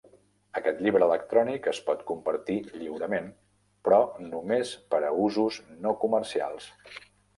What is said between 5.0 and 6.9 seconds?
a usos no comercials.